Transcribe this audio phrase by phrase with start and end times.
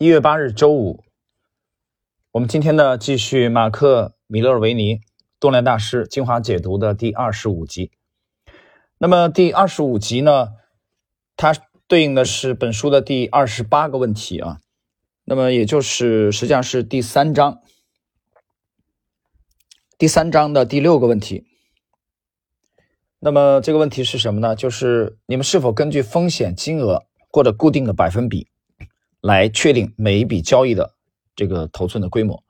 [0.00, 1.02] 一月八日周五，
[2.30, 5.00] 我们今天呢继续马克·米勒维尼
[5.40, 7.90] 动量大师精华解读的第二十五集。
[8.98, 10.50] 那么第二十五集呢，
[11.34, 11.52] 它
[11.88, 14.60] 对应的是本书的第二十八个问题啊。
[15.24, 17.60] 那么也就是实际上是第三章，
[19.98, 21.44] 第三章的第六个问题。
[23.18, 24.54] 那么这个问题是什么呢？
[24.54, 27.02] 就是你们是否根据风险金额
[27.32, 28.46] 或者固定的百分比？
[29.20, 30.94] 来确定每一笔交易的
[31.34, 32.42] 这个头寸的规模。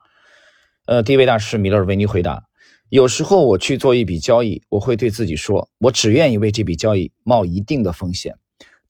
[0.86, 2.44] 呃，第一位大师米勒维尼回答：
[2.88, 8.36] 有时候我去做一笔交易，我会对自己说，我只愿意为这笔交易冒一定的风险，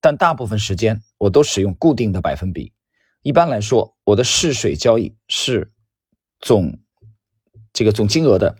[0.01, 2.73] 但大部分时间我都使用固定的百分比。
[3.23, 5.73] 一般来说，我的试水交易是
[6.41, 6.79] 总
[7.73, 8.57] 这个总金额的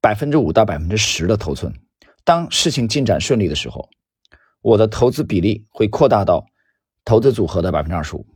[0.00, 1.72] 百分之五到百分之十的头寸。
[2.24, 3.88] 当事情进展顺利的时候，
[4.60, 6.46] 我的投资比例会扩大到。
[7.04, 8.26] 投资组合的百分之二十五，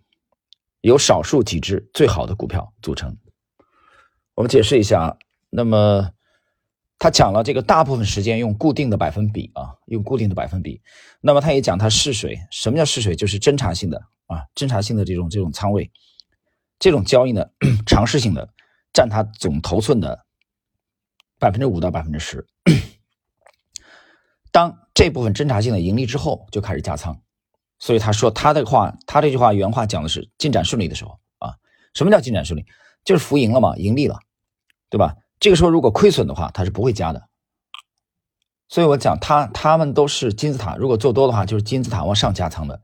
[0.80, 3.16] 由少数几只最好的股票组成。
[4.34, 5.16] 我们解释一下啊，
[5.50, 6.10] 那么
[6.98, 10.82] 他讲了这个大部分时间用固定的百分比啊，用固定的百分比。
[11.20, 13.14] 那么他也讲他试水，什么叫试水？
[13.14, 15.90] 就是侦查性的啊，侦查性的这种这种仓位，
[16.78, 17.46] 这种交易呢，
[17.86, 18.48] 尝试性的
[18.92, 20.26] 占他总头寸的
[21.38, 22.46] 百分之五到百分之十。
[24.52, 27.20] 当这部分侦查性的盈利之后，就开始加仓。
[27.86, 31.54] 所以他说他的话，他这句话原话讲的是进展顺利的时候啊。
[31.94, 32.66] 什么叫进展顺利？
[33.04, 34.18] 就是浮盈了嘛，盈利了，
[34.90, 35.14] 对吧？
[35.38, 37.28] 这个时候如果亏损的话，他是不会加的。
[38.66, 42.82] 所以我讲他他们都是金字塔，如果做多的话，就是金字塔往上加仓的。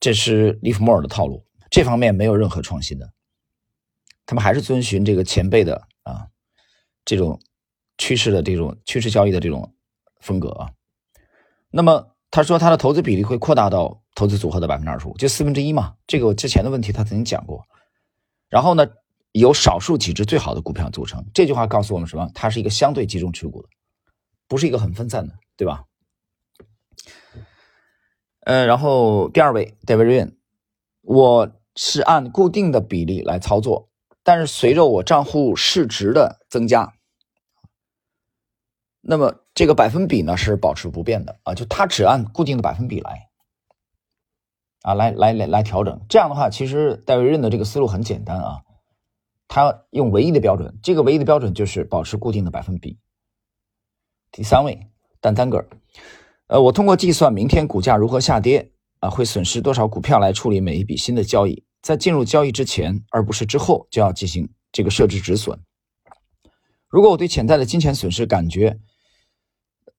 [0.00, 3.12] 这是利弗莫尔的套路，这方面没有任何创新的。
[4.26, 6.26] 他们还是遵循这个前辈的啊
[7.04, 7.40] 这种
[7.96, 9.72] 趋势的这种趋势交易的这种
[10.18, 10.70] 风格啊。
[11.70, 12.08] 那么。
[12.32, 15.94] 他说他的投资比例会扩大到投资组合的百分之二十五，就四分之一嘛。
[16.06, 17.66] 这个我之前的问题他曾经讲过。
[18.50, 18.86] 然后呢，
[19.32, 21.24] 由少数几只最好的股票组成。
[21.32, 22.30] 这句话告诉我们什么？
[22.34, 23.68] 它是一个相对集中持股的，
[24.46, 25.84] 不是一个很分散的，对吧？
[28.40, 30.34] 呃，然后第二位 David Ryan，
[31.00, 33.88] 我是按固定的比例来操作，
[34.22, 36.92] 但是随着我账户市值的增加。
[39.00, 43.29] 那么这个百分比呢是保持不变的啊，就它只按固定的百分比来
[44.82, 46.00] 啊，来来来来调整。
[46.08, 48.62] 这样的话，其实戴维任的这个思路很简单啊，
[49.48, 52.98] 他用唯一的标准，这个唯一的标准就是保持固定的百分比。
[54.32, 54.86] 第三位，
[55.20, 55.68] 但丹格尔，
[56.46, 58.70] 呃，我通过计算明天股价如何下跌
[59.00, 65.58] 啊，会损失多少股票来处理每一笔新的交易，在进入交易之前，而不是之后就要进行这个设置止损。
[66.88, 68.78] 如果我对潜在的金钱损失感觉，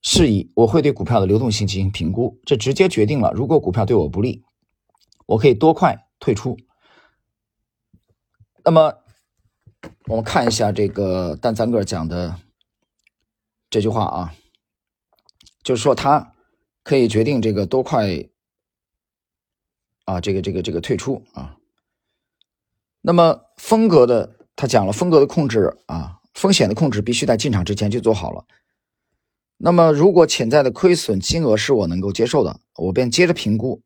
[0.01, 4.43] 适宜我会对股票的流动性进行评估，这直接决定了如果股票对我不利，
[5.31, 6.57] 我可以多快退出。
[8.65, 8.93] 那么，
[10.07, 12.35] 我们看一下这个但三个讲的
[13.69, 14.35] 这句话啊，
[15.63, 16.33] 就是说他
[16.83, 18.07] 可以决定这个多快
[20.03, 21.57] 啊，这个这个这个退出啊。
[22.99, 28.45] 那么风格的他讲了风格的控制啊，风险的控制必须在进场之前就做好了。
[29.57, 33.81] 那么，如果潜在的亏损金额是我能够接受的，我便接着评估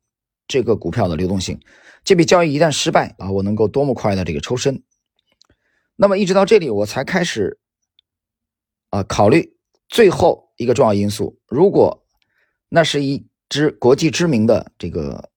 [0.46, 1.60] 这个股票的流动性。
[2.04, 4.82] 这笔交易一旦失败啊，我能够多么快的这个抽身？
[5.96, 7.58] 那么一直到这里，我才开始
[8.90, 9.56] 啊考虑
[9.88, 12.06] 最后一个重要因素：如果
[12.68, 15.30] 那是一只国际知名的这个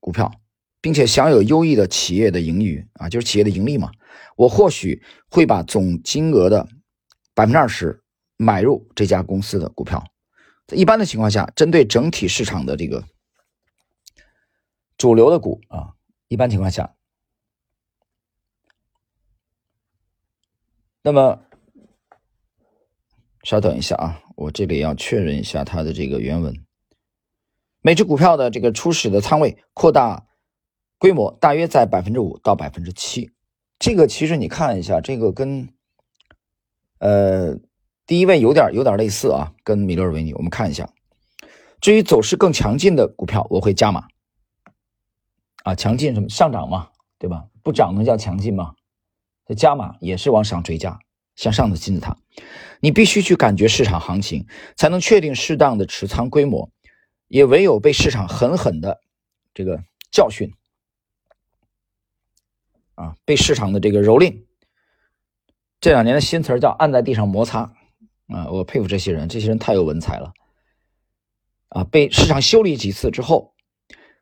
[0.00, 0.32] 股票，
[0.80, 3.90] 并且享有优异的企业的盈余啊，就是企业的盈利嘛，
[4.36, 6.68] 我或许会把总金额的
[7.34, 8.02] 百分之二十。
[8.38, 10.04] 买入这家公司的股票，
[10.72, 13.02] 一般的情况下，针对整体市场的这个
[14.96, 15.94] 主流的股啊，
[16.28, 16.94] 一般情况下，
[21.02, 21.42] 那么
[23.42, 26.64] 稍等一下啊，我这里要确认一下它的这个原文。
[27.80, 30.26] 每只股票的这个初始的仓位扩大
[30.98, 33.30] 规模大约在百分之五到百分之七，
[33.78, 35.68] 这个其实你看一下，这个跟
[36.98, 37.58] 呃。
[38.08, 40.88] 第一位有点有点类似啊，跟米勒维尼，我们看一下。
[41.80, 44.06] 至于走势更强劲的股票，我会加码。
[45.66, 46.28] 啊，强劲什么？
[46.28, 47.48] 上涨嘛，对吧？
[47.64, 48.76] 不涨能叫强劲吗？
[49.56, 51.00] 加码也是往上追加，
[51.34, 52.16] 向上的金字塔。
[52.78, 54.46] 你必须去感觉市场行情，
[54.76, 56.70] 才能确定适当的持仓规模。
[57.26, 59.00] 也唯有被市场狠狠的
[59.54, 59.82] 这个
[60.12, 60.52] 教训，
[62.94, 64.44] 啊，被市场的这个蹂躏。
[65.80, 67.72] 这两年的新词叫“按在地上摩擦”。
[68.30, 70.32] 啊，我佩服这些人，这些人太有文采了。
[71.70, 73.55] 啊，被市场修理几次之后，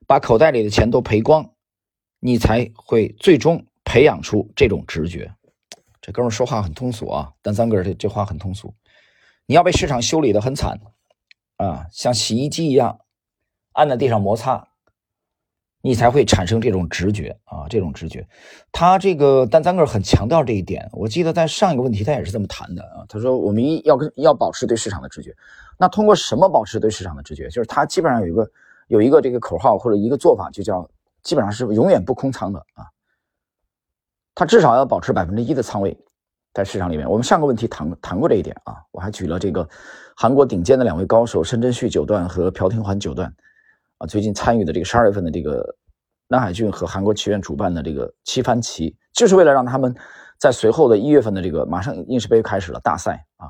[0.06, 1.50] 把口袋里的钱都赔光，
[2.20, 5.32] 你才会最终培养出这种直觉。
[6.00, 8.74] 这哥们说话很通俗啊，但三哥这这话很通俗。
[9.46, 10.78] 你要被市场修理的很惨
[11.56, 13.00] 啊，像洗衣机一样
[13.72, 14.68] 按在地上摩擦，
[15.80, 18.26] 你才会产生这种直觉啊，这种直觉。
[18.72, 20.88] 他这个但三哥很强调这一点。
[20.92, 25.34] 我记得在上一个问题他也是这么谈的啊，他说我们要跟要保持对市场的直觉。
[25.78, 27.48] 那通过什么保持对市场的直觉？
[27.48, 28.50] 就是他基本上有一个
[28.88, 30.88] 有一个这个口号或者一个做法，就叫
[31.22, 32.84] 基本上是永远不空仓的啊。
[34.34, 35.96] 他至少要保持百分之一的仓位。
[36.52, 39.68] 在市场里面，我们上个问题谈谈过这一点啊，我还举了这个
[40.16, 43.28] 韩国顶尖的两位高手申真旭九段和朴廷桓九段
[43.98, 45.74] 啊，最近参与的这个十二月份的这个
[46.28, 49.92] 南海郡和韩国棋院主办的这个七番棋，就是为了让他们
[50.38, 53.48] 在随后的一月份的这个马上应氏杯开始了大赛啊，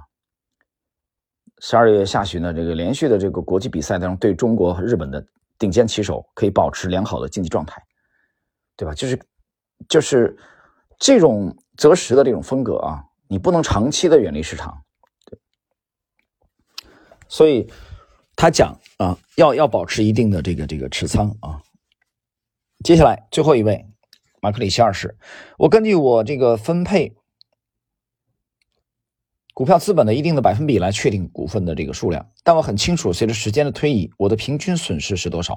[1.61, 5.25] 十二月下旬的这个连续的这个国际比赛当中，对中国和日本的
[5.59, 7.83] 顶尖棋手可以保持良好的竞技状态，
[8.77, 8.95] 对吧？
[8.95, 9.19] 就是
[9.89, 10.37] 就是
[10.99, 11.57] 这种。
[11.77, 14.85] 择时的这种风格啊，你不能长期的远离市场，
[15.27, 15.37] 对，
[17.27, 17.69] 所以
[18.37, 21.61] 他讲啊，要要保持一定的这个这个持仓啊。
[22.85, 23.85] 接下来最后一位
[24.41, 25.19] 马克里希二世，
[25.59, 27.13] 我根据我这个分配
[29.55, 35.57] 股票资本的一定的百分比来确定股份的这个数量，但我很清楚，随着时间的推移，我的平均损失是多少，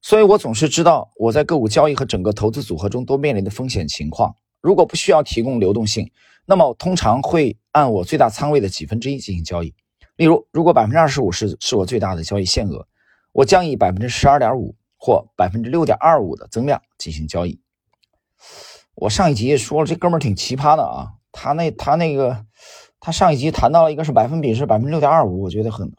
[0.00, 4.34] 所以我总是知道我在个股交易和整个投资组合中都面临的风险情况。
[4.62, 6.10] 如果不需要提供流动性，
[6.46, 9.74] 那么通常会按我最大仓位的几分之一进行交易。
[10.16, 12.86] 例如，如果百分之二十五是是我最大的交易限额，
[13.32, 17.60] 我将以百分之十二点五或百分之六点二五的增量进行交易。
[18.94, 21.12] 我上一集也说了，这哥们儿挺奇葩的啊！
[21.34, 22.44] 他那他那个，
[23.02, 25.92] 他上一集谈到了一个是百分比是百分之六点二五，我觉得很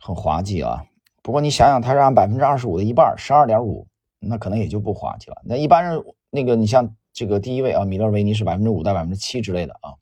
[0.00, 0.82] 很滑稽啊。
[1.22, 3.86] 不过你想想，他是按百分之二十五的一半，十二点五，
[4.18, 5.36] 那可能也就不滑稽了。
[5.44, 6.92] 那一般人那个，你像。
[7.10, 9.94] 这个第一位啊，米勒维尼是百分之五到百分之七之类的啊。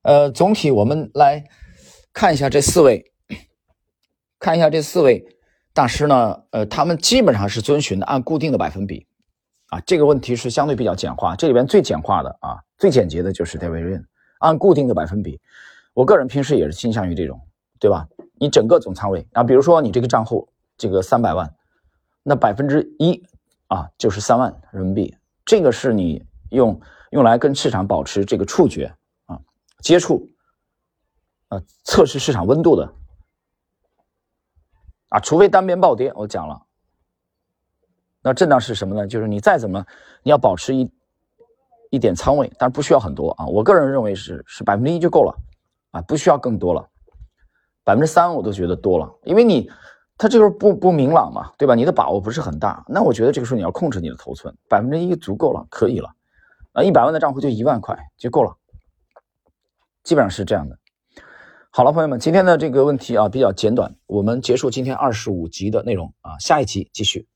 [0.00, 1.44] 呃，总体我们来
[2.14, 3.12] 看一下这四位，
[4.38, 5.22] 看一下这四位
[5.74, 9.06] 大师呢，呃，他们基本上是遵循的按固定的百分比
[9.66, 9.78] 啊。
[9.80, 14.00] 这个问题是相对比较简化，这里边最简化的啊，最简洁的就是戴维瑞
[14.38, 15.40] 按固定的百分比。
[15.94, 17.40] 我个人平时也是倾向于这种，
[17.78, 18.06] 对吧？
[18.38, 20.46] 你整个总仓位啊，比如说你这个账户
[20.76, 21.54] 这个三百万，
[22.22, 23.22] 那百分之一
[23.68, 25.16] 啊就是三万人民币。
[25.44, 26.78] 这个是你用
[27.12, 28.94] 用来跟市场保持这个触觉
[29.24, 29.40] 啊
[29.80, 30.28] 接触，
[31.48, 32.92] 啊测试市场温度的
[35.08, 36.60] 啊，除非单边暴跌，我讲了，
[38.20, 39.06] 那震荡是什么呢？
[39.06, 39.86] 就是你再怎么
[40.22, 40.90] 你要保持一
[41.96, 43.46] 一点仓位，但是不需要很多啊。
[43.46, 45.34] 我个人认为是是百分之一就够了
[45.90, 46.86] 啊，不需要更多了，
[47.82, 49.68] 百分之三我都觉得多了，因为你。
[50.18, 51.74] 它就是不不明朗嘛，对吧？
[51.74, 56.08] 你的把握不是很大，那我觉得这个时候你要控制你的头寸，百分之一足够了，可以了。
[56.72, 58.56] 啊，一百万的账户就一万块就够了，
[60.04, 60.78] 基本上是这样的。
[61.68, 67.28] 好了，朋友们，今天的这个问题啊比较简短，我们结束今天二十五集的内容啊，下一集继续。